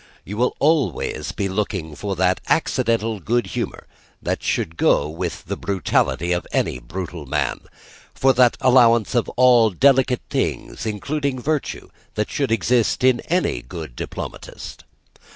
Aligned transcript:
You 0.25 0.35
will 0.35 0.55
always 0.57 1.31
be 1.31 1.47
looking 1.47 1.95
for 1.95 2.15
that 2.15 2.41
accidental 2.49 3.19
good 3.19 3.45
humour 3.45 3.85
that 4.19 4.41
should 4.41 4.75
go 4.75 5.07
with 5.07 5.45
the 5.45 5.55
brutality 5.55 6.31
of 6.31 6.47
any 6.51 6.79
brutal 6.79 7.27
man; 7.27 7.59
for 8.15 8.33
that 8.33 8.57
allowance 8.61 9.11
for 9.11 9.25
all 9.37 9.69
delicate 9.69 10.23
things, 10.27 10.87
including 10.87 11.39
virtue, 11.39 11.89
that 12.15 12.31
should 12.31 12.51
exist 12.51 13.03
in 13.03 13.19
any 13.29 13.61
good 13.61 13.95
diplomatist. 13.95 14.85